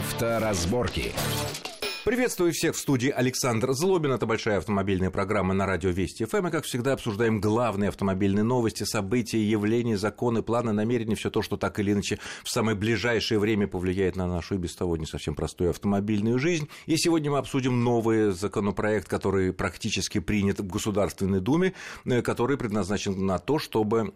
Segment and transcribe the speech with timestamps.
[0.00, 1.12] Авторазборки.
[2.02, 4.12] Приветствую всех в студии Александр Злобин.
[4.12, 6.46] Это большая автомобильная программа на радио Вести ФМ.
[6.46, 11.58] И, как всегда, обсуждаем главные автомобильные новости, события, явления, законы, планы, намерения, все то, что
[11.58, 15.34] так или иначе в самое ближайшее время повлияет на нашу и без того не совсем
[15.34, 16.70] простую автомобильную жизнь.
[16.86, 21.74] И сегодня мы обсудим новый законопроект, который практически принят в Государственной Думе,
[22.06, 24.10] э, который предназначен на то, чтобы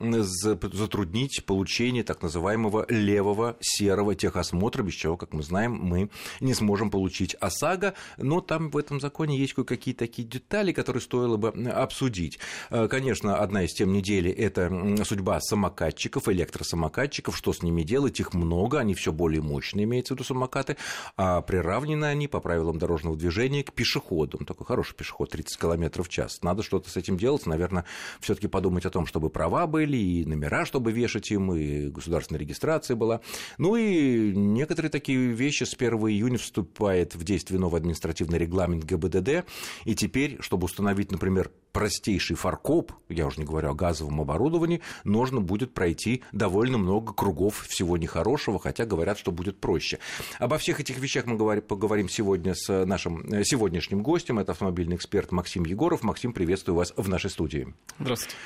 [0.72, 6.08] затруднить получение так называемого левого серого техосмотра, без чего, как мы знаем, мы
[6.40, 11.00] не сможем получить ОСАГО ОСАГО, но там в этом законе есть кое-какие такие детали, которые
[11.02, 12.38] стоило бы обсудить.
[12.70, 14.70] Э, конечно, одна из тем недели– это
[15.04, 20.16] судьба самокатчиков, электросамокатчиков, что с ними делать, их много, они все более мощные, имеется в
[20.16, 20.76] виду самокаты,
[21.16, 24.44] а приравнены они по правилам дорожного движения к пешеходам.
[24.44, 26.42] Такой хороший пешеход, 30 км в час.
[26.42, 27.84] Надо что-то с этим делать, наверное,
[28.20, 32.40] все таки подумать о том, чтобы права были, и номера, чтобы вешать им, и государственная
[32.40, 33.20] регистрация была.
[33.58, 39.44] Ну и некоторые такие вещи с 1 июня вступает в действие новый административный регламент ГБДД,
[39.84, 45.40] и теперь, чтобы установить, например, простейший фаркоп, я уже не говорю о газовом оборудовании, нужно
[45.40, 49.98] будет пройти довольно много кругов всего нехорошего, хотя говорят, что будет проще.
[50.38, 54.38] Обо всех этих вещах мы поговорим сегодня с нашим э, сегодняшним гостем.
[54.38, 56.02] Это автомобильный эксперт Максим Егоров.
[56.04, 57.74] Максим, приветствую вас в нашей студии.
[57.98, 58.36] Здравствуйте.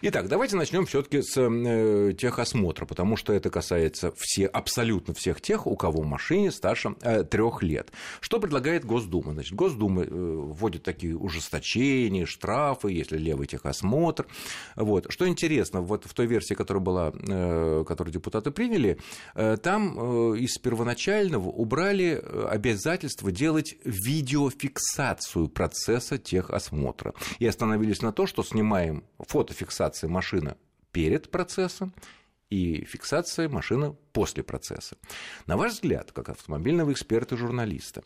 [0.00, 5.66] Итак, давайте начнем все-таки с э, техосмотра, потому что это касается все, абсолютно всех тех,
[5.66, 7.90] у кого в машине старше э, трех лет.
[8.20, 9.32] Что предлагает Госдума?
[9.32, 14.28] Значит, Госдума э, вводит такие ужесточения, штрафы, если левый техосмотр.
[14.76, 15.06] Вот.
[15.10, 18.98] Что интересно, вот в той версии, которая была, э, которую депутаты приняли,
[19.34, 28.12] э, там э, из первоначального убрали э, обязательство делать видеофиксацию процесса техосмотра и остановились на
[28.12, 30.56] то, что снимаем фотофиксацию фиксация машины
[30.92, 31.94] перед процессом
[32.50, 34.96] и фиксация машины после процесса.
[35.46, 38.02] На ваш взгляд, как автомобильного эксперта и журналиста,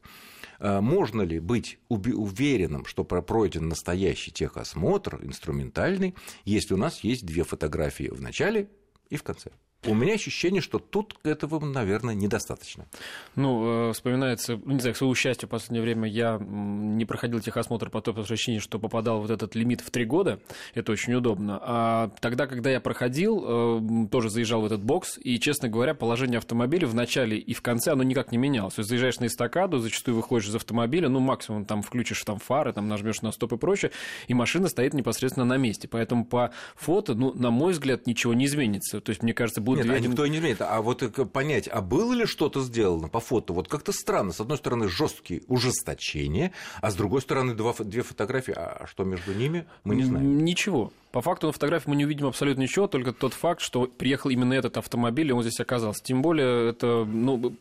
[0.59, 6.15] э, можно ли быть уверенным, что пройден настоящий техосмотр, инструментальный,
[6.45, 8.69] если у нас есть две фотографии в начале
[9.11, 9.51] и в конце?
[9.85, 12.87] У меня ощущение, что тут этого, наверное, недостаточно.
[13.35, 17.41] Ну, э, вспоминается, ну, не знаю, к своему счастью, в последнее время я не проходил
[17.41, 20.39] техосмотр по той причине, что попадал вот этот лимит в три года.
[20.75, 21.59] Это очень удобно.
[21.61, 26.39] А тогда, когда я проходил, э, тоже заезжал в этот бокс, и, честно говоря, положение
[26.39, 28.75] автомобиля в начале и в конце, оно никак не менялось.
[28.75, 32.73] То есть заезжаешь на эстакаду, зачастую выходишь из автомобиля, ну, максимум там включишь там фары,
[32.73, 33.91] там нажмешь на стоп и прочее,
[34.29, 35.89] и машина стоит непосредственно на месте.
[35.89, 39.01] Поэтому по фото, ну, на мой взгляд, ничего не изменится.
[39.01, 40.61] То есть, мне кажется, будет будет Нет, а никто не имеет.
[40.61, 41.03] А вот
[41.33, 43.53] понять, а было ли что-то сделано по фото?
[43.53, 44.33] Вот как-то странно.
[44.33, 48.55] С одной стороны, жесткие ужесточения, а с другой стороны, два, две фотографии.
[48.57, 50.45] А что между ними, мы не знаем.
[50.45, 50.93] Ничего.
[51.11, 54.55] По факту на фотографии мы не увидим абсолютно ничего, только тот факт, что приехал именно
[54.55, 56.03] этот автомобиль, и он здесь оказался.
[56.03, 57.55] Тем более, это, ну,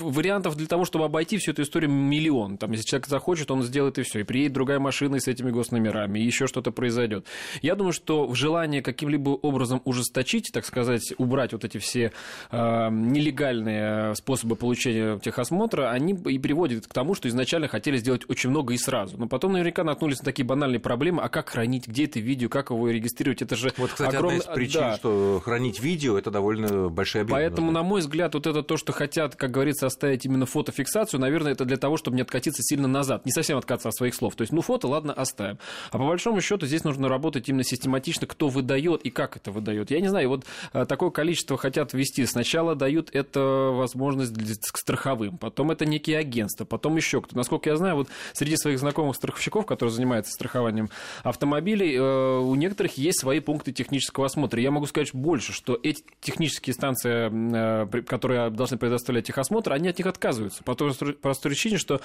[0.00, 2.58] вариантов для того, чтобы обойти всю эту историю миллион.
[2.58, 4.20] Там, если человек захочет, он сделает и все.
[4.20, 7.26] И приедет другая машина с этими госномерами, и еще что-то произойдет.
[7.62, 12.12] Я думаю, что в желании каким-либо образом ужесточить, так сказать, убрать вот эти все
[12.50, 18.50] э, нелегальные способы получения техосмотра, они и приводят к тому, что изначально хотели сделать очень
[18.50, 19.16] много и сразу.
[19.16, 21.22] Но потом наверняка наткнулись на такие банальные проблемы.
[21.22, 23.42] А как хранить, где это видео, как его регистрировать?
[23.42, 24.40] Это же Вот, кстати, огромный...
[24.40, 24.96] одна из причин, да.
[24.96, 27.36] что хранить видео, это довольно большая объем.
[27.36, 27.80] Поэтому, нужно.
[27.80, 31.64] на мой взгляд, вот это то, что хотят, как говорится, оставить именно фотофиксацию, наверное, это
[31.64, 34.34] для того, чтобы не откатиться сильно назад, не совсем откатиться от своих слов.
[34.36, 35.58] То есть, ну, фото, ладно, оставим.
[35.90, 39.90] А по большому счету здесь нужно работать именно систематично, кто выдает и как это выдает.
[39.90, 42.26] Я не знаю, вот э, такое количество хотят ввести.
[42.26, 43.40] Сначала дают это
[43.72, 44.34] возможность
[44.72, 47.36] к страховым, потом это некие агентства, потом еще кто.
[47.36, 50.90] Насколько я знаю, вот среди своих знакомых страховщиков, которые занимаются страхованием
[51.22, 54.60] автомобилей, э, у некоторых есть свои пункты технического осмотра.
[54.60, 59.98] Я могу сказать больше, что эти технические станции, э, которые должны предоставлять техосмотр, они от
[59.98, 60.64] них отказываются.
[60.64, 62.00] По той простой причине, что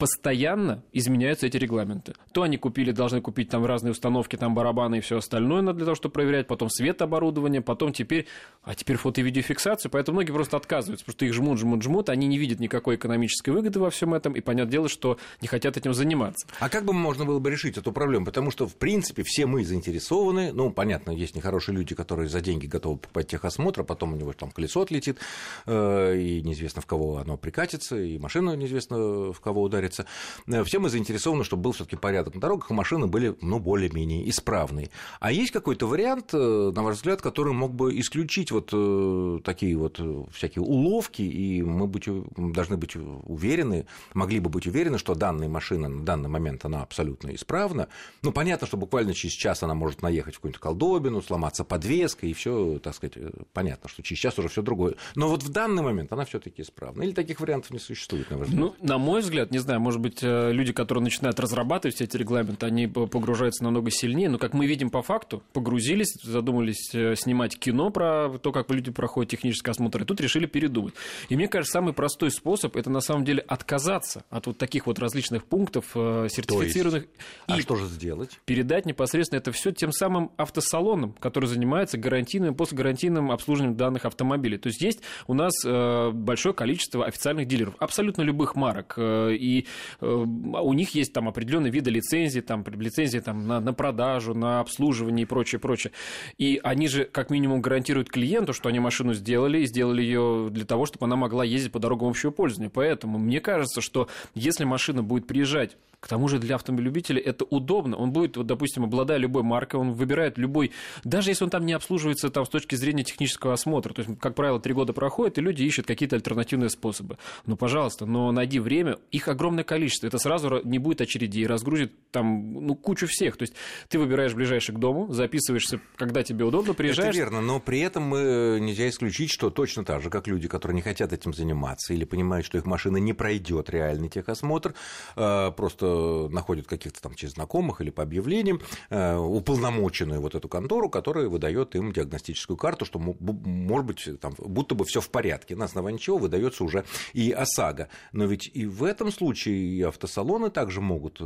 [0.00, 2.14] постоянно изменяются эти регламенты.
[2.32, 5.94] То они купили, должны купить там разные установки, там барабаны и все остальное для того,
[5.94, 8.26] чтобы проверять, потом свет оборудование, потом теперь,
[8.62, 12.08] а теперь фото и видеофиксацию, поэтому многие просто отказываются, потому что их жмут, жмут, жмут,
[12.08, 15.76] они не видят никакой экономической выгоды во всем этом, и понятное дело, что не хотят
[15.76, 16.46] этим заниматься.
[16.60, 18.24] А как бы можно было бы решить эту проблему?
[18.24, 22.66] Потому что, в принципе, все мы заинтересованы, ну, понятно, есть нехорошие люди, которые за деньги
[22.66, 25.18] готовы покупать техосмотр, а потом у него там колесо отлетит,
[25.66, 30.06] э, и неизвестно в кого оно прикатится, и машина неизвестно в кого ударит нравится.
[30.46, 34.28] Э, все мы заинтересованы, чтобы был все-таки порядок на дорогах, и машины были, ну, более-менее
[34.28, 34.90] исправные.
[35.20, 39.76] А есть какой-то вариант, э, на ваш взгляд, который мог бы исключить вот э, такие
[39.76, 40.00] вот
[40.32, 45.88] всякие уловки, и мы быть, должны быть уверены, могли бы быть уверены, что данная машина
[45.88, 47.88] на данный момент, она абсолютно исправна.
[48.22, 52.32] Ну, понятно, что буквально через час она может наехать в какую-нибудь колдобину, сломаться подвеска, и
[52.32, 53.16] все, так сказать,
[53.52, 54.94] понятно, что через час уже все другое.
[55.14, 56.79] Но вот в данный момент она все-таки исправна.
[56.80, 57.02] Исправно?
[57.02, 58.60] Или таких вариантов не существует, на ваш взгляд?
[58.60, 62.16] Ну, на мой взгляд, не знаю, может быть, э, люди, которые начинают разрабатывать все эти
[62.16, 67.58] регламенты, они погружаются намного сильнее, но, как мы видим по факту, погрузились, задумались э, снимать
[67.58, 70.94] кино про то, как люди проходят технический осмотр, и тут решили передумать.
[71.28, 74.98] И мне кажется, самый простой способ– это, на самом деле, отказаться от вот таких вот
[74.98, 77.04] различных пунктов э, сертифицированных.
[77.46, 78.40] То есть, а что же сделать?
[78.44, 84.58] Передать непосредственно это все тем самым автосалонам, которые занимаются гарантийным и постгарантийным обслуживанием данных автомобилей.
[84.58, 89.66] То есть есть у нас э, большое количество официальных дилеров, абсолютно любых марок, э, и
[90.00, 94.60] э, у них есть там определенные виды лицензий, там лицензии там, на, на продажу, на
[94.60, 95.92] обслуживание и прочее, прочее.
[96.38, 100.64] И они же как минимум гарантируют клиенту, что они машину сделали, и сделали ее для
[100.64, 102.70] того, чтобы она могла ездить по дорогам общего пользования.
[102.70, 107.96] Поэтому мне кажется, что если машина будет приезжать к тому же для автомобилебителя это удобно.
[107.96, 110.72] Он будет, вот, допустим, обладая любой маркой, он выбирает любой,
[111.04, 113.92] даже если он там не обслуживается там, с точки зрения технического осмотра.
[113.92, 117.18] То есть, как правило, три года проходит, и люди ищут какие-то альтернативные способы.
[117.44, 120.06] Ну, пожалуйста, но найди время, их огромное количество.
[120.06, 123.36] Это сразу не будет очередей, разгрузит там ну, кучу всех.
[123.36, 123.54] То есть
[123.88, 127.10] ты выбираешь ближайший к дому, записываешься, когда тебе удобно, приезжаешь.
[127.10, 130.76] Это верно, но при этом мы нельзя исключить, что точно так же, как люди, которые
[130.76, 134.74] не хотят этим заниматься или понимают, что их машина не пройдет реальный техосмотр,
[135.16, 138.60] э, просто находят каких-то там через знакомых или по объявлениям
[138.90, 144.74] э, уполномоченную вот эту контору, которая выдает им диагностическую карту, что, может быть, там, будто
[144.74, 147.88] бы все в порядке, на основании чего выдается уже и ОСАГО.
[148.12, 151.24] Но ведь и в этом случае и автосалоны также могут э,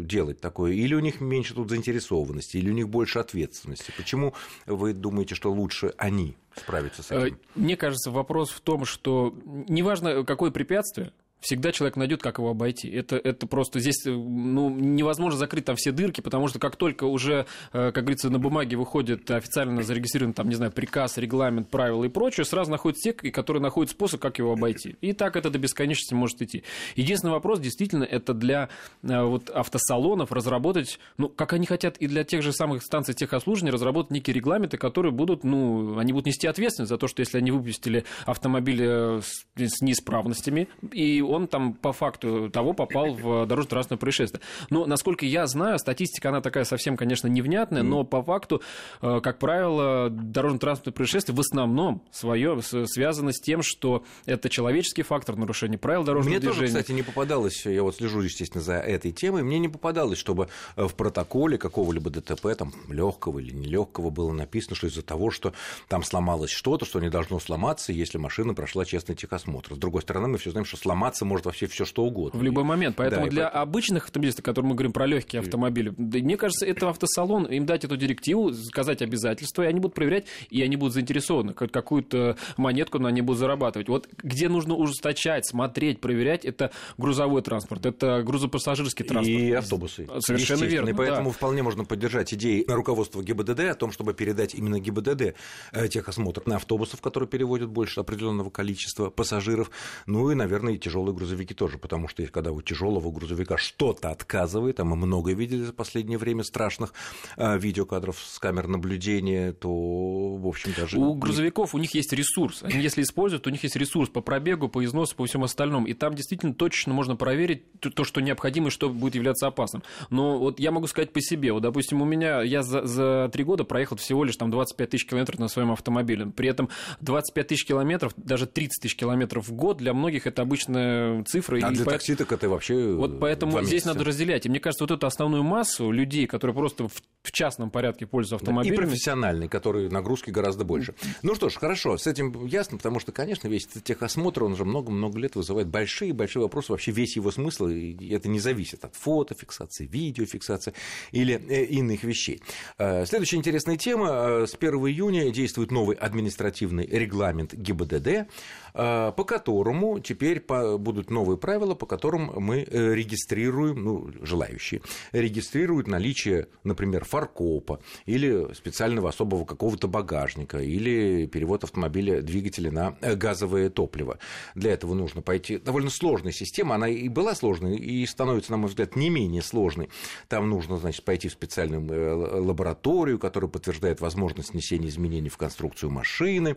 [0.00, 3.92] делать такое, или у них меньше тут заинтересованности, или у них больше ответственности.
[3.96, 4.34] Почему
[4.66, 7.34] вы думаете, что лучше они справиться с этим?
[7.34, 12.50] Э, мне кажется, вопрос в том, что неважно, какое препятствие, всегда человек найдет, как его
[12.50, 12.88] обойти.
[12.88, 17.04] Это, это просто здесь э, ну, невозможно закрыть там все дырки, потому что как только
[17.04, 22.04] уже, э, как говорится, на бумаге выходит официально зарегистрирован, там, не знаю, приказ, регламент, правила
[22.04, 24.96] и прочее, сразу находятся те, которые находят способ, как его обойти.
[25.00, 26.64] И так это до бесконечности может идти.
[26.96, 28.68] Единственный вопрос, действительно, это для
[29.02, 33.72] э, вот, автосалонов разработать, ну, как они хотят и для тех же самых станций техобслуживания,
[33.72, 37.50] разработать некие регламенты, которые будут, ну, они будут нести ответственность за то, что если они
[37.50, 44.40] выпустили автомобили с, с неисправностями, и он там по факту того попал в дорожно-транспортное происшествие.
[44.70, 48.62] Но, насколько я знаю, статистика, она такая совсем, конечно, невнятная, но по факту,
[49.02, 55.36] э, как правило, дорожно-транспортное происшествие в основном свое связано с тем, что это человеческий фактор
[55.36, 56.60] нарушения правил дорожного мне движения.
[56.60, 60.18] Мне тоже, кстати, не попадалось, я вот слежу, естественно, за этой темой, мне не попадалось,
[60.18, 65.30] чтобы э, в протоколе какого-либо ДТП, там, легкого или нелегкого, было написано, что из-за того,
[65.30, 65.52] что
[65.88, 69.74] там сломалось что-то, что не должно сломаться, если машина прошла честный техосмотр.
[69.74, 72.38] С другой стороны, мы все знаем, что сломаться может вообще все что угодно.
[72.38, 72.96] В любой момент.
[72.96, 73.62] Поэтому да, для поэтому...
[73.62, 77.96] обычных автомобилистов, которые мы говорим про легкие автомобили, мне кажется, это автосалон, им дать эту
[77.96, 83.22] директиву, сказать обязательства, и они будут проверять, и они будут заинтересованы, какую-то монетку на они
[83.22, 83.88] будут зарабатывать.
[83.88, 89.40] Вот где нужно ужесточать, смотреть, проверять, это грузовой транспорт, это грузопассажирский транспорт.
[89.40, 90.08] И автобусы.
[90.20, 90.90] Совершенно верно.
[90.90, 91.34] И поэтому да.
[91.36, 95.34] вполне можно поддержать идеи руководства ГИБДД о том, чтобы передать именно ГИБДД
[95.72, 99.70] э, техосмотр на автобусов, которые переводят больше определенного количества пассажиров,
[100.06, 104.80] ну и, наверное, и тяжелые грузовики тоже, потому что когда у тяжелого грузовика что-то отказывает,
[104.80, 106.92] а мы много видели за последнее время страшных
[107.36, 110.98] э, видеокадров с камер наблюдения, то, в общем, даже...
[110.98, 112.62] У грузовиков у них есть ресурс.
[112.62, 115.86] Они, если используют, у них есть ресурс по пробегу, по износу, по всему остальному.
[115.86, 119.82] И там действительно точно можно проверить то, что необходимо и что будет являться опасным.
[120.10, 121.52] Но вот я могу сказать по себе.
[121.52, 125.06] Вот, допустим, у меня, я за, за три года проехал всего лишь там 25 тысяч
[125.06, 126.26] километров на своем автомобиле.
[126.26, 126.68] При этом
[127.00, 131.60] 25 тысяч километров, даже 30 тысяч километров в год для многих это обычная цифра цифры.
[131.62, 131.90] А и для по...
[131.92, 134.46] такси так это вообще Вот поэтому здесь надо разделять.
[134.46, 138.36] И мне кажется, вот эту основную массу людей, которые просто в, в частном порядке пользуются
[138.36, 138.74] автомобилями...
[138.74, 140.94] И профессиональные, которые нагрузки гораздо больше.
[141.22, 144.64] Ну что ж, хорошо, с этим ясно, потому что, конечно, весь этот техосмотр, он уже
[144.64, 149.86] много-много лет вызывает большие-большие вопросы, вообще весь его смысл, и это не зависит от фотофиксации,
[149.86, 150.72] видеофиксации
[151.12, 152.42] или э, иных вещей.
[152.78, 154.08] Э, следующая интересная тема.
[154.10, 158.28] Э, с 1 июня действует новый административный регламент ГИБДД,
[158.72, 164.82] по которому теперь будут новые правила, по которым мы регистрируем, ну, желающие,
[165.12, 173.16] регистрируют наличие, например, фаркопа или специального особого какого-то багажника или перевод автомобиля двигателя на э,
[173.16, 174.18] газовое топливо.
[174.54, 175.58] Для этого нужно пойти...
[175.58, 179.88] Довольно сложная система, она и была сложной, и становится, на мой взгляд, не менее сложной.
[180.28, 185.90] Там нужно, значит, пойти в специальную э, лабораторию, которая подтверждает возможность внесения изменений в конструкцию
[185.90, 186.56] машины.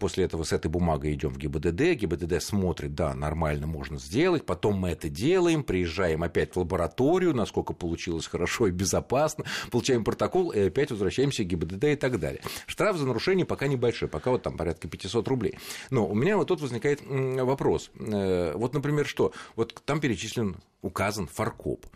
[0.00, 2.00] После этого с этой бумагой идем в ГИБДД.
[2.00, 7.72] ГИБДД смотрит, да, нормально, можно сделать, потом мы это делаем, приезжаем опять в лабораторию, насколько
[7.72, 12.42] получилось хорошо и безопасно, получаем протокол и опять возвращаемся к ГИБДД и так далее.
[12.66, 15.58] Штраф за нарушение пока небольшой, пока вот там порядка 500 рублей.
[15.90, 17.90] Но у меня вот тут возникает вопрос.
[17.98, 19.32] Э, вот, например, что?
[19.56, 21.86] Вот там перечислен, указан фаркоп.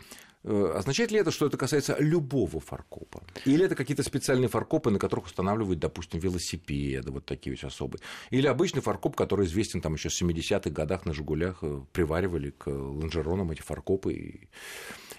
[0.45, 3.23] Э, означает ли это, что это касается любого фаркопа?
[3.45, 8.01] Или это какие-то специальные фаркопы, на которых устанавливают, допустим, велосипеды, вот такие вот особые?
[8.31, 12.69] Или обычный фаркоп, который известен там еще с 70-х годах на «Жигулях», э, приваривали к
[12.69, 14.49] лонжеронам эти фаркопы, и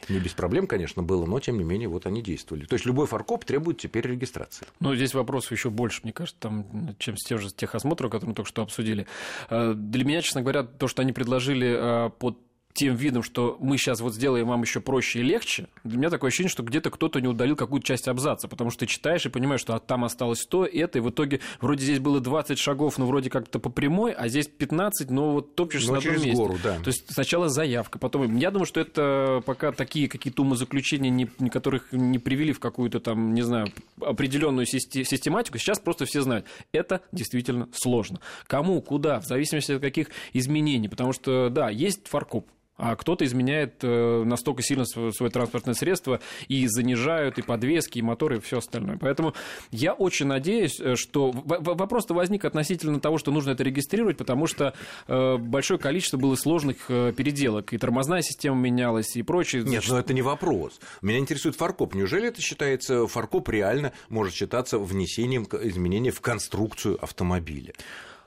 [0.08, 2.66] не без проблем, конечно, было, но тем не менее вот они действовали.
[2.66, 4.68] То есть любой фаркоп требует теперь регистрации.
[4.80, 8.36] Ну, здесь вопросов еще больше, мне кажется, там, чем с тех же техосмотров, которые мы
[8.36, 9.08] только что обсудили.
[9.50, 12.38] Э, для меня, честно говоря, то, что они предложили под
[12.80, 16.30] тем видом, что мы сейчас вот сделаем вам еще проще и легче, для меня такое
[16.30, 19.60] ощущение, что где-то кто-то не удалил какую-то часть абзаца, потому что ты читаешь и понимаешь,
[19.60, 23.30] что там осталось то, это, и в итоге вроде здесь было 20 шагов, ну, вроде
[23.30, 26.32] как-то по прямой, а здесь 15, но вот топчешься но на одном месте.
[26.32, 26.78] гору, да.
[26.78, 28.38] То есть сначала заявка, потом...
[28.38, 33.34] Я думаю, что это пока такие какие-то умозаключения, не, которых не привели в какую-то там,
[33.34, 33.68] не знаю,
[34.00, 36.46] определенную систематику, сейчас просто все знают.
[36.72, 38.22] Это действительно сложно.
[38.48, 42.48] Кому, куда, в зависимости от каких изменений, потому что, да, есть фаркоп,
[42.80, 48.38] а кто-то изменяет э, настолько сильно свое транспортное средство и занижают и подвески, и моторы,
[48.38, 48.98] и все остальное.
[48.98, 49.34] Поэтому
[49.72, 54.74] я очень надеюсь, э, что вопрос-то возник относительно того, что нужно это регистрировать, потому что
[55.08, 59.64] э, большое количество было сложных переделок, и тормозная система менялась, и прочее.
[59.64, 60.80] Нет, но это не вопрос.
[61.02, 61.94] Меня интересует фаркоп.
[61.96, 67.74] Неужели это считается, фаркоп реально может считаться внесением изменений в конструкцию автомобиля?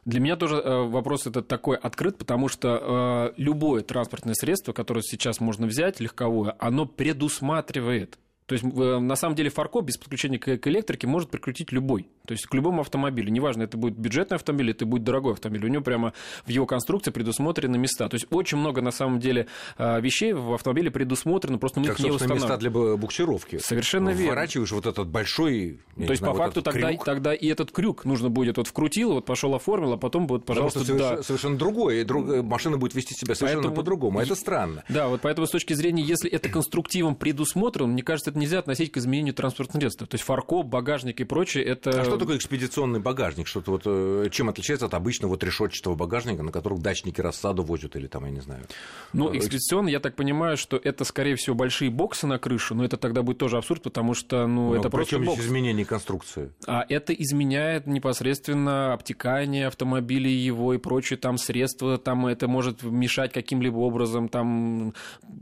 [0.04, 5.02] Для меня тоже э, вопрос этот такой открыт, потому что э, любое транспортное средство, которое
[5.02, 10.66] сейчас можно взять, легковое, оно предусматривает то есть, на самом деле, фаркоп без подключения к
[10.66, 12.08] электрике может прикрутить любой.
[12.26, 13.30] То есть, к любому автомобилю.
[13.30, 15.64] Неважно, это будет бюджетный автомобиль, это будет дорогой автомобиль.
[15.64, 16.12] У него прямо
[16.46, 18.08] в его конструкции предусмотрены места.
[18.08, 21.98] То есть, очень много, на самом деле, а, вещей в автомобиле предусмотрено, просто мы как,
[21.98, 22.42] их не устанавливаем.
[22.42, 23.58] места для буксировки.
[23.58, 24.34] Совершенно верно.
[24.34, 25.80] Вворачиваешь вот этот большой...
[25.96, 27.04] То есть, знаю, по вот факту, тогда, крюк.
[27.04, 30.80] тогда и этот крюк нужно будет вот вкрутил, вот пошел оформил, а потом будет, пожалуйста,
[30.80, 31.22] Потому что да.
[31.22, 32.04] совершенно другое.
[32.04, 34.20] Друг, машина будет вести себя совершенно поэтому, по-другому.
[34.20, 34.84] Это странно.
[34.88, 38.92] Да, вот поэтому с точки зрения, если это конструктивом предусмотрено, мне кажется, это нельзя относить
[38.92, 40.06] к изменению изменению транспортных средств.
[40.06, 42.02] То есть фаркоп, багажник и прочее это...
[42.02, 43.46] А что такое экспедиционный багажник?
[43.46, 47.96] Что-то вот, э, чем отличается от обычного вот решетчатого багажника, на котором дачники рассаду возят
[47.96, 48.64] или там, я не знаю?
[49.12, 52.84] Ну, э, экспедиционный, я так понимаю, что это, скорее всего, большие боксы на крышу, но
[52.84, 55.40] это тогда будет тоже абсурд, потому что, ну, но это просто бокс.
[55.40, 56.50] изменение конструкции?
[56.66, 63.32] А это изменяет непосредственно обтекание автомобиля его и прочие там средства, там это может мешать
[63.32, 64.92] каким-либо образом там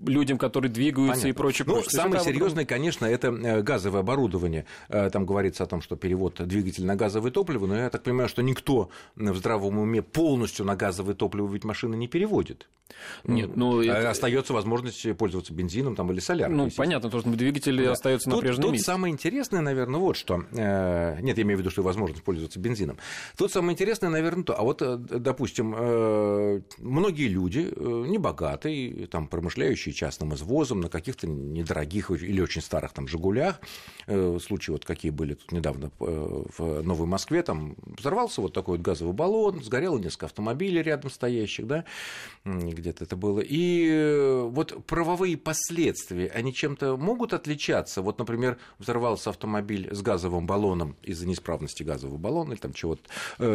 [0.07, 1.29] людям, которые двигаются Понятно.
[1.29, 1.65] и прочее.
[1.67, 1.91] Ну, прочее.
[1.91, 4.67] самое серьезное, конечно, это э, газовое оборудование.
[4.89, 8.43] Там говорится о том, что перевод двигателя на газовое топливо, но я так понимаю, что
[8.43, 12.69] никто в здравом уме полностью на газовое топливо ведь машины не переводит.
[13.25, 13.83] Нет, ну...
[13.83, 14.11] Это...
[14.11, 16.57] Остается возможность пользоваться бензином там, или соляркой.
[16.57, 17.93] Ну, понятно, то, что двигатель да.
[17.93, 18.87] остается на прежнем тут месте.
[18.87, 20.45] самое интересное, наверное, вот что.
[20.53, 22.99] Э, нет, я имею в виду, что возможность пользоваться бензином.
[23.37, 24.59] Тут самое интересное, наверное, то.
[24.59, 25.71] А вот, э, допустим,
[26.79, 33.61] многие люди, небогатые, там, промышляющие частным извозом, на каких-то недорогих или очень старых там «Жигулях»,
[34.13, 38.77] Э, случаи вот какие были тут недавно э, в Новой Москве, там взорвался вот такой
[38.77, 41.85] вот газовый баллон, сгорело несколько автомобилей рядом стоящих, да,
[42.81, 43.41] где-то это было.
[43.41, 48.03] И э, вот правовые последствия, они чем-то могут отличаться?
[48.03, 53.03] Вот, например, взорвался автомобиль с газовым баллоном из-за неисправности газового баллона или там чего-то,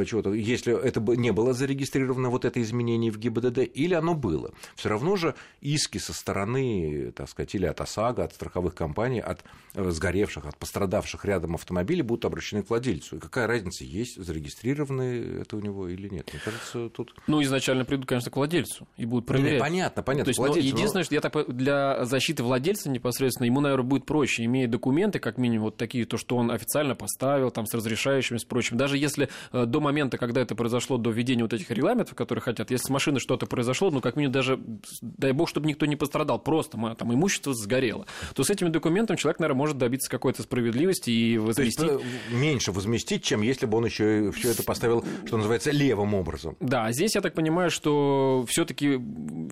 [0.05, 4.53] чего-то, если это не было зарегистрировано, вот это изменение в ГИБДД, или оно было.
[4.75, 9.43] Все равно же иски со стороны, так сказать, или от ОСАГО, от страховых компаний, от
[9.73, 13.17] сгоревших, от пострадавших рядом автомобилей будут обращены к владельцу.
[13.17, 16.29] И какая разница, есть зарегистрированы это у него или нет?
[16.31, 17.15] Мне кажется, тут...
[17.27, 19.53] Ну, изначально придут, конечно, к владельцу и будут проверять.
[19.53, 20.25] Ну, понятно, понятно.
[20.25, 21.03] То есть, но единственное, но...
[21.03, 25.65] что я так для защиты владельца непосредственно, ему, наверное, будет проще, имея документы, как минимум,
[25.65, 28.77] вот такие, то, что он официально поставил, там, с разрешающими, с прочим.
[28.77, 32.71] Даже если э, до момента, когда это произошло, до введения вот этих регламентов, которые хотят,
[32.71, 34.59] если с машины что-то произошло, ну, как минимум, даже,
[35.01, 39.39] дай бог, чтобы никто не пострадал, просто там имущество сгорело, то с этими документами человек,
[39.39, 41.77] наверное, может добиться какой-то справедливости и возместить.
[41.77, 45.71] То есть, э, меньше возместить, чем если бы он еще все это поставил, что называется,
[45.71, 46.55] левым образом.
[46.59, 48.97] Да, здесь я так понимаю, что все-таки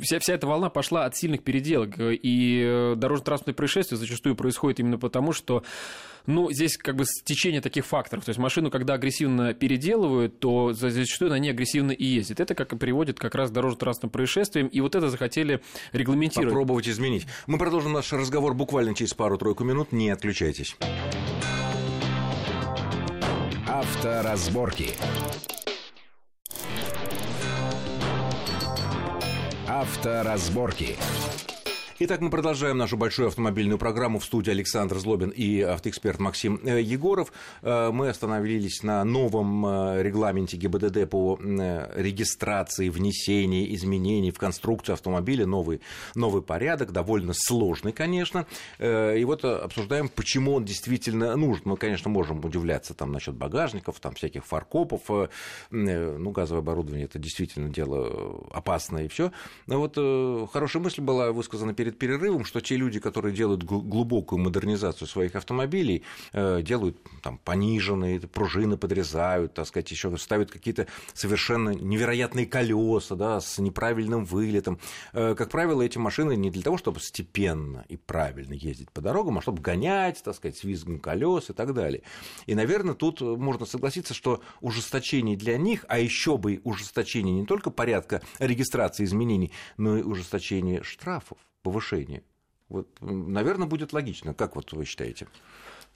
[0.01, 4.97] вся, вся эта волна пошла от сильных переделок, и э, дорожно-транспортные происшествия зачастую происходят именно
[4.97, 5.63] потому, что
[6.25, 8.25] ну, здесь как бы стечение таких факторов.
[8.25, 12.39] То есть машину, когда агрессивно переделывают, то зачастую на ней агрессивно и ездит.
[12.39, 16.49] Это как и приводит как раз к дорожно-транспортным происшествиям, и вот это захотели регламентировать.
[16.49, 17.25] Попробовать изменить.
[17.47, 19.91] Мы продолжим наш разговор буквально через пару-тройку минут.
[19.91, 20.77] Не отключайтесь.
[23.67, 24.91] Авторазборки.
[29.83, 30.97] Авторазборки.
[32.05, 36.81] Итак, мы продолжаем нашу большую автомобильную программу в студии Александр Злобин и автоэксперт Максим э,
[36.81, 37.31] Егоров.
[37.61, 41.39] Э, мы остановились на новом э, регламенте ГИБДД по
[41.95, 45.45] регистрации, внесению изменений в конструкцию автомобиля.
[45.45, 45.79] Новый,
[46.13, 48.47] новый порядок, довольно сложный, конечно.
[48.79, 51.61] И вот обсуждаем, почему он действительно нужен.
[51.63, 55.03] Мы, конечно, можем удивляться там насчет багажников, там всяких фаркопов.
[55.71, 59.31] Ну, газовое оборудование– это действительно дело опасное и все.
[59.67, 59.95] Но вот
[60.51, 65.35] хорошая мысль была высказана перед перед перерывом, что те люди, которые делают глубокую модернизацию своих
[65.35, 73.15] автомобилей, э, делают там пониженные пружины, подрезают, так сказать, еще ставят какие-то совершенно невероятные колеса,
[73.15, 74.79] да, с неправильным вылетом.
[75.13, 79.37] Э, как правило, эти машины не для того, чтобы степенно и правильно ездить по дорогам,
[79.37, 82.03] а чтобы гонять, так сказать, с визгом колес и так далее.
[82.45, 87.71] И, наверное, тут можно согласиться, что ужесточение для них, а еще бы ужесточение не только
[87.71, 92.23] порядка регистрации изменений, но и ужесточение штрафов повышение.
[92.69, 94.33] Вот, наверное, будет логично.
[94.33, 95.27] Как вот вы считаете?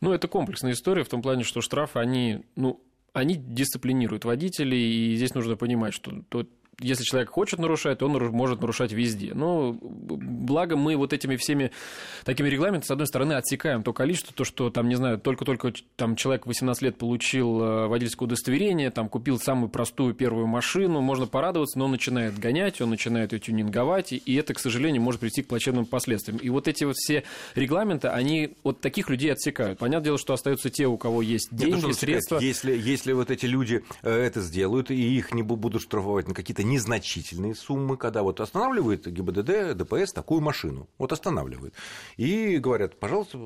[0.01, 2.81] Ну, это комплексная история в том плане, что штрафы, они, ну,
[3.13, 8.31] они дисциплинируют водителей, и здесь нужно понимать, что тот если человек хочет нарушать, то он
[8.31, 9.33] может нарушать везде.
[9.33, 11.71] Но благо мы вот этими всеми
[12.23, 16.15] такими регламентами, с одной стороны, отсекаем то количество, то, что там, не знаю, только-только там
[16.15, 21.79] человек 18 лет получил э, водительское удостоверение, там купил самую простую первую машину, можно порадоваться,
[21.79, 25.47] но он начинает гонять, он начинает ее тюнинговать, и это, к сожалению, может привести к
[25.47, 26.37] плачевным последствиям.
[26.37, 27.23] И вот эти вот все
[27.55, 29.79] регламенты, они вот таких людей отсекают.
[29.79, 32.37] Понятное дело, что остаются те, у кого есть деньги, Нет, средства.
[32.37, 36.66] Если, если вот эти люди э, это сделают, и их не будут штрафовать на какие-то
[36.67, 41.73] незначительные суммы, когда вот останавливает ГИБДД, ДПС такую машину, вот останавливает,
[42.17, 43.39] и говорят, пожалуйста,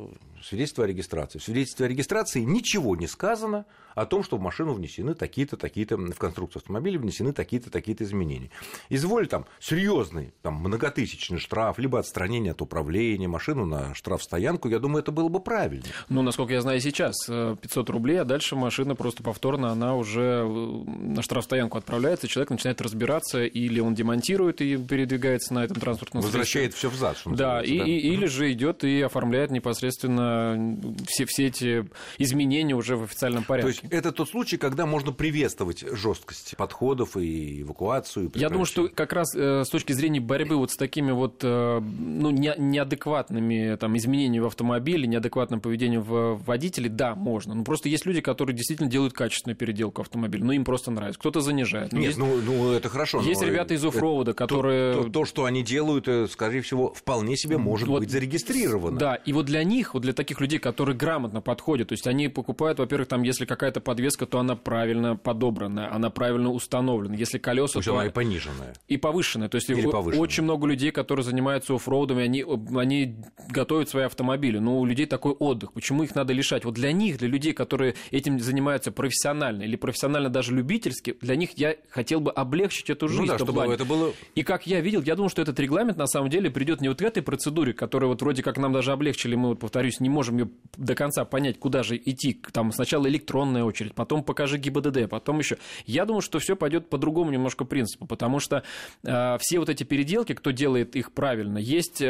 [0.43, 1.39] свидетельство о регистрации.
[1.39, 5.97] В свидетельстве о регистрации ничего не сказано о том, что в машину внесены такие-то, такие-то,
[5.97, 8.49] в конструкцию автомобиля внесены такие-то, такие-то изменения.
[8.89, 15.01] Изволь там серьезный, там, многотысячный штраф, либо отстранение от управления, машину на штрафстоянку, я думаю,
[15.01, 15.85] это было бы правильно.
[16.09, 20.45] Ну, насколько я знаю сейчас, 500 э, рублей, а дальше машина просто повторно, она уже
[20.45, 26.21] э, на штрафстоянку отправляется, человек начинает разбираться, или он демонтирует и передвигается на этом транспортном
[26.21, 26.39] средстве.
[26.39, 27.85] Возвращает все взад, что Да, и, да.
[27.85, 33.73] И, или же идет и оформляет непосредственно все, все эти изменения уже в официальном порядке.
[33.73, 38.31] То есть это тот случай, когда можно приветствовать жесткость подходов и эвакуацию.
[38.33, 41.43] И Я думаю, что как раз э, с точки зрения борьбы вот с такими вот
[41.43, 47.53] э, ну, не, неадекватными там, изменениями в автомобиле, неадекватным поведением в водителе, да, можно.
[47.53, 51.19] Ну, просто есть люди, которые действительно делают качественную переделку автомобиля, но им просто нравится.
[51.19, 51.93] Кто-то занижает.
[51.93, 53.21] Нет, есть, ну, ну это хорошо.
[53.21, 54.93] Есть ребята из оффроуда, которые...
[54.93, 58.97] То, то, то, что они делают, э, скорее всего, вполне себе может вот, быть зарегистрировано.
[58.97, 62.27] Да, и вот для них, вот для таких людей, которые грамотно подходят, то есть они
[62.27, 67.15] покупают, во-первых, там, если какая-то подвеска, то она правильно подобранная, она правильно установлена.
[67.15, 68.73] Если колеса, то, то она и пониженная.
[68.87, 69.49] И повышенная.
[69.49, 70.21] То есть Или повышенная.
[70.21, 72.43] очень много людей, которые занимаются оффроудом, они,
[72.75, 73.15] они
[73.49, 74.57] готовят свои автомобили.
[74.57, 75.73] Но у людей такой отдых.
[75.73, 76.65] Почему их надо лишать?
[76.65, 81.51] Вот для них, для людей, которые этим занимаются профессионально или профессионально даже любительски, для них
[81.57, 83.21] я хотел бы облегчить эту жизнь.
[83.21, 83.73] Ну да, чтобы плане.
[83.73, 84.13] это было...
[84.35, 86.99] И как я видел, я думал, что этот регламент на самом деле придет не вот
[86.99, 90.37] к этой процедуре, которая вот вроде как нам даже облегчили, мы вот, повторюсь, не можем
[90.37, 92.39] ее до конца понять, куда же идти.
[92.51, 95.57] Там сначала электронная очередь, потом покажи ГИБДД, потом еще.
[95.85, 98.63] Я думаю, что все пойдет по другому немножко принципу, потому что
[99.03, 102.05] э, все вот эти переделки, кто делает их правильно, есть э,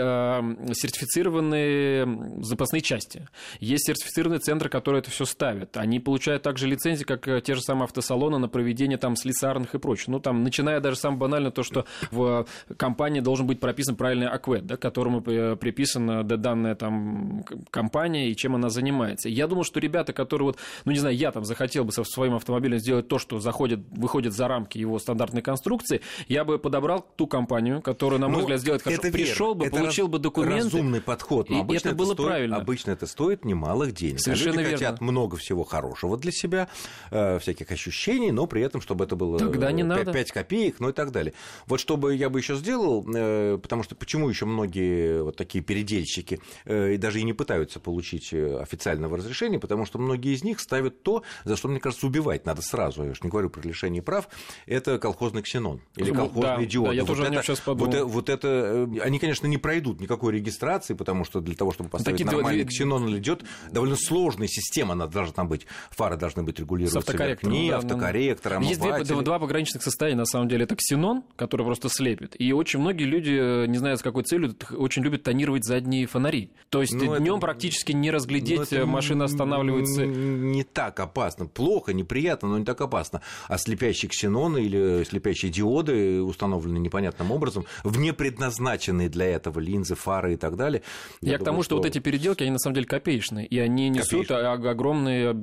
[0.73, 3.27] сертифицированные запасные части,
[3.59, 5.77] есть сертифицированные центры, которые это все ставят.
[5.77, 9.79] Они получают также лицензии, как э, те же самые автосалоны на проведение там слесарных и
[9.79, 10.05] прочее.
[10.09, 12.45] Ну, там, начиная даже самое банальное, то, что в
[12.77, 18.55] компании должен быть прописан правильный аквет, да, которому э, приписана данная там компания и чем
[18.55, 19.29] она занимается.
[19.29, 22.03] Я думаю, что ребята, которые вот, ну, не знаю, я там захотел хотел бы со
[22.03, 27.05] своим автомобилем сделать то, что заходит, выходит за рамки его стандартной конструкции, я бы подобрал
[27.15, 29.01] ту компанию, которая, на мой ну, взгляд, сделает хорошо.
[29.01, 30.65] Это Пришел бы, это получил бы документы.
[30.65, 31.49] разумный подход.
[31.49, 32.57] Но и это, это было стоит, правильно.
[32.57, 34.19] Обычно это стоит немалых денег.
[34.19, 34.77] Совершенно Люди верно.
[34.77, 36.67] хотят много всего хорошего для себя,
[37.09, 40.11] э, всяких ощущений, но при этом, чтобы это было Тогда не 5, надо.
[40.11, 41.33] 5 копеек, ну и так далее.
[41.67, 46.39] Вот чтобы я бы еще сделал, э, потому что почему еще многие вот такие передельщики
[46.65, 50.59] э, и даже и не пытаются получить э, официального разрешения, потому что многие из них
[50.59, 54.01] ставят то, за что, мне кажется, убивать надо сразу, я уж не говорю про лишение
[54.01, 54.27] прав,
[54.65, 56.87] это колхозный ксенон или колхозный да, диод.
[56.87, 57.91] Да, я вот тоже это, сейчас подумал.
[57.91, 61.89] Вот, вот это, э, они, конечно, не пройдут никакой регистрации, потому что для того, чтобы
[61.89, 62.69] поставить Такие нормальный две...
[62.69, 65.65] ксенон или диод, довольно сложная система она должна быть.
[65.91, 70.63] Фары должны быть регулироваться вверх-вниз, да, автокорректор, Есть две, два пограничных состояния, на самом деле
[70.63, 72.35] это ксенон, который просто слепит.
[72.39, 76.51] И очень многие люди, не знаю с какой целью, очень любят тонировать задние фонари.
[76.69, 77.41] То есть ну, днем это...
[77.41, 80.05] практически не разглядеть, ну, машина останавливается.
[80.05, 81.20] Не так опасно.
[81.53, 83.21] Плохо, неприятно, но не так опасно.
[83.47, 90.33] А слепящие ксеноны или слепящие диоды, установленные непонятным образом, вне предназначенные для этого линзы, фары
[90.33, 90.83] и так далее.
[91.21, 91.71] Я, я к тому, что...
[91.71, 94.71] что вот эти переделки, они на самом деле копеечные, и они несут Копеечные.
[94.71, 95.33] огромные...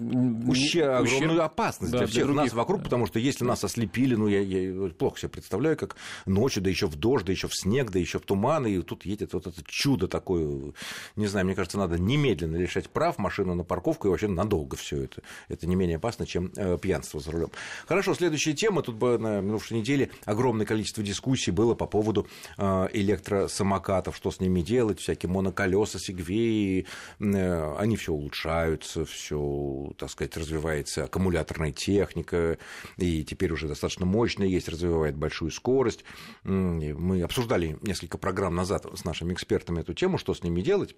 [0.49, 2.45] Ущерб, огромную опасность да, для всех для других.
[2.45, 6.62] нас вокруг, потому что если нас ослепили, ну, я, я плохо себе представляю, как ночью,
[6.62, 9.33] да еще в дождь, да еще в снег, да еще в туман, и тут едет
[9.33, 10.73] вот это чудо такое,
[11.17, 15.05] не знаю, мне кажется, надо немедленно лишать прав машину на парковку и вообще надолго все
[15.05, 15.23] это.
[15.59, 17.51] Это не менее опасно, чем э, пьянство за рулем.
[17.87, 18.83] Хорошо, следующая тема.
[18.83, 24.61] Тут на минувшей неделе огромное количество дискуссий было по поводу э, электросамокатов, что с ними
[24.61, 26.87] делать, всякие моноколеса, сегвеи,
[27.18, 32.57] э, они все улучшаются, все, так сказать, развивается аккумуляторная техника,
[32.97, 36.05] и теперь уже достаточно мощная есть, развивает большую скорость.
[36.44, 40.94] Мы обсуждали несколько программ назад с нашими экспертами эту тему, что с ними делать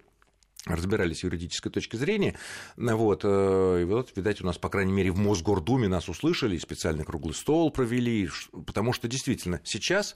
[0.65, 2.35] разбирались с юридической точки зрения.
[2.77, 7.03] Вот, э, и вот, видать, у нас, по крайней мере, в Мосгордуме нас услышали, специальный
[7.03, 8.29] круглый стол провели,
[8.67, 10.15] потому что действительно сейчас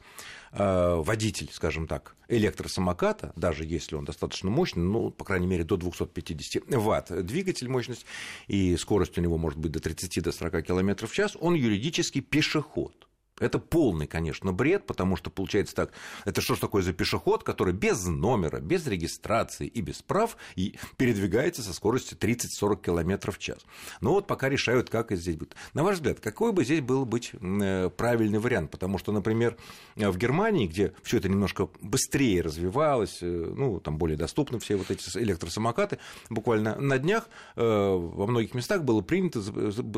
[0.52, 5.78] э, водитель, скажем так, электросамоката, даже если он достаточно мощный, ну, по крайней мере, до
[5.78, 8.06] 250 ватт двигатель мощность,
[8.48, 13.08] и скорость у него может быть до 30-40 до км в час, он юридически пешеход.
[13.40, 15.92] Это полный, конечно, бред, потому что получается так,
[16.24, 20.76] это что ж такое за пешеход, который без номера, без регистрации и без прав и
[20.96, 23.60] передвигается со скоростью 30-40 км в час.
[24.00, 25.56] Но вот пока решают, как это здесь будет.
[25.74, 28.72] На ваш взгляд, какой бы здесь был быть э, правильный вариант?
[28.72, 29.58] Потому что, например,
[29.98, 34.92] в Германии, где все это немножко быстрее развивалось, э, ну, там более доступны все вот
[34.92, 39.42] эти электросамокаты, буквально на днях э, во многих местах было принято,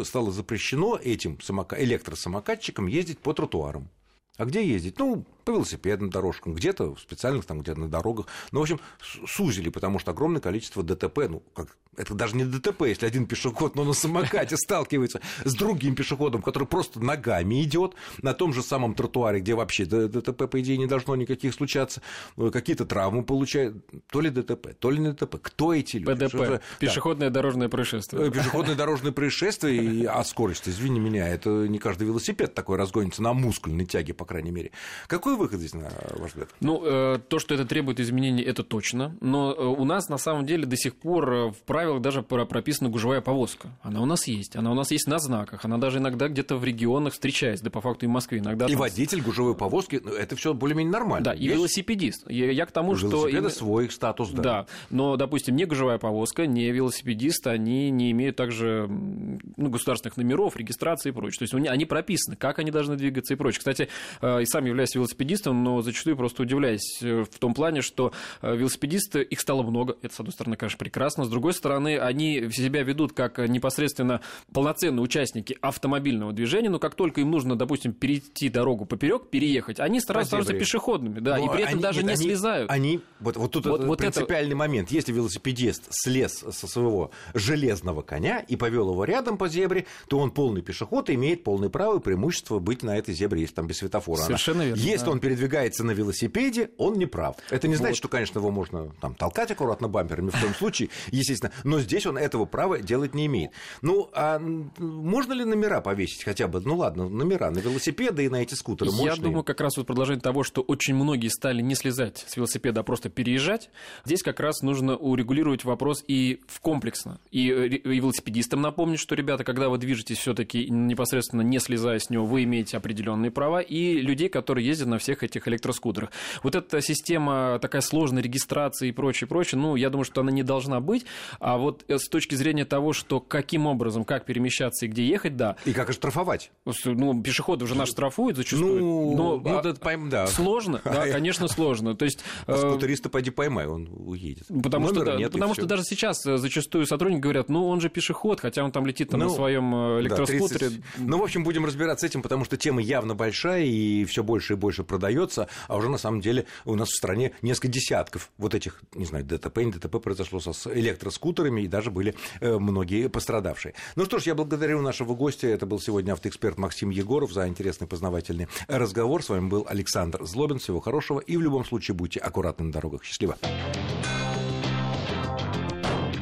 [0.04, 3.90] стало запрещено этим электросамокатчикам ездить по тротуарам.
[4.38, 5.00] А где ездить?
[5.00, 8.28] Ну, по велосипедным дорожкам, где-то в специальных там где-то на дорогах.
[8.52, 8.82] Ну, в общем,
[9.26, 13.76] сузили, потому что огромное количество ДТП, ну, как, это даже не ДТП, если один пешеход,
[13.76, 18.94] но на самокате сталкивается с другим пешеходом, который просто ногами идет на том же самом
[18.94, 22.02] тротуаре, где вообще ДТП, по идее, не должно никаких случаться,
[22.36, 23.74] ну, какие-то травмы получает,
[24.12, 25.38] то ли ДТП, то ли не ДТП.
[25.42, 26.28] Кто эти люди?
[26.28, 27.36] ПДП, пешеходное да.
[27.36, 28.28] дорожное происшествие.
[28.28, 33.32] Э, пешеходное дорожное происшествие, а скорость, извини меня, это не каждый велосипед такой разгонится на
[33.32, 34.72] мускульной тяге, по крайней мере.
[35.08, 36.50] Какой выход здесь, на ваш взгляд?
[36.60, 39.16] Ну, э, то, что это требует изменений, это точно.
[39.22, 42.90] Но э, у нас на самом деле до сих пор э, в правилах даже прописана
[42.90, 43.70] гужевая повозка.
[43.82, 44.56] Она у нас есть.
[44.56, 45.66] Она у нас есть на знаках.
[45.66, 48.40] Она даже иногда где-то в регионах встречается, да по факту и в Москве.
[48.40, 48.80] Иногда и там...
[48.80, 51.26] водитель гужевой повозки, ну, это все более-менее нормально.
[51.26, 51.56] Да, и есть?
[51.56, 52.30] велосипедист.
[52.30, 53.28] Я, я к тому, что...
[53.28, 54.42] Это свой статус, да.
[54.42, 60.56] Да, но, допустим, не гужевая повозка, не велосипедист, они не имеют также ну, государственных номеров,
[60.56, 61.48] регистрации и прочее.
[61.48, 63.60] То есть они прописаны, как они должны двигаться и прочее.
[63.60, 63.90] Кстати,
[64.22, 69.22] и сам являюсь велосипедистом, но зачастую просто удивляюсь э, в том плане, что э, велосипедисты,
[69.22, 73.14] их стало много, это, с одной стороны, конечно, прекрасно, с другой стороны, они себя ведут
[73.14, 74.22] как непосредственно
[74.54, 80.00] полноценные участники автомобильного движения, но как только им нужно, допустим, перейти дорогу поперек, переехать, они
[80.00, 82.72] сразу становятся пешеходными, да, но и при этом они, даже нет, не они, слезают.
[82.72, 84.58] Они, вот, вот тут вот, вот принципиальный это...
[84.58, 90.20] момент, если велосипедист слез со своего железного коня и повел его рядом по зебре, то
[90.20, 93.68] он полный пешеход и имеет полное право и преимущество быть на этой зебре, если там
[93.68, 94.07] без светофора.
[94.16, 94.80] Совершенно верно.
[94.80, 95.12] Если да.
[95.12, 97.36] он передвигается на велосипеде, он не прав.
[97.50, 97.98] Это не значит, вот.
[97.98, 102.18] что, конечно, его можно там, толкать аккуратно бамперами в том случае, естественно, но здесь он
[102.18, 103.52] этого права делать не имеет.
[103.82, 106.62] Ну, а можно ли номера повесить хотя бы?
[106.62, 108.92] Ну ладно, номера на велосипеды и на эти скутеры.
[109.04, 112.82] Я думаю, как раз вот продолжение того, что очень многие стали не слезать с велосипеда,
[112.82, 113.70] а просто переезжать.
[114.06, 117.20] Здесь как раз нужно урегулировать вопрос и в комплексно.
[117.32, 122.10] И, э, и велосипедистам напомнить, что, ребята, когда вы движетесь все-таки непосредственно не слезая с
[122.10, 126.12] него, вы имеете определенные права, и людей, которые ездят на всех этих электроскутерах.
[126.44, 130.44] Вот эта система такая сложная регистрации и прочее, прочее, ну, я думаю, что она не
[130.44, 131.06] должна быть.
[131.40, 135.36] А вот э, с точки зрения того, что каким образом, как перемещаться и где ехать,
[135.36, 135.56] да.
[135.66, 136.52] И как штрафовать?
[136.86, 138.82] Ну, пешеходы уже нас штрафуют зачастую.
[138.82, 140.28] Ну, но, ну, а, это пойм, да.
[140.28, 141.96] Сложно, да, конечно, сложно.
[141.96, 144.48] То есть, а э, скутериста поди поймай, он уедет.
[144.64, 148.40] Потому, что, нет, потому что даже сейчас э, зачастую сотрудники говорят, ну, он же пешеход,
[148.40, 150.70] хотя он там летит там, ну, на своем электроскутере.
[150.70, 150.84] Да, 30...
[150.98, 153.70] Ну, в общем, будем разбираться с этим, потому что тема явно большая и
[154.06, 157.68] все больше и больше продается, а уже на самом деле у нас в стране несколько
[157.68, 162.58] десятков вот этих, не знаю, ДТП, не ДТП произошло с электроскутерами, и даже были э,
[162.58, 163.74] многие пострадавшие.
[163.96, 165.48] Ну что ж, я благодарю нашего гостя.
[165.48, 169.24] Это был сегодня автоэксперт Максим Егоров за интересный познавательный разговор.
[169.24, 170.60] С вами был Александр Злобин.
[170.60, 171.20] Всего хорошего.
[171.20, 173.04] И в любом случае будьте аккуратны на дорогах.
[173.04, 173.38] Счастливо.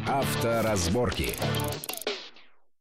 [0.08, 1.36] Авторазборки.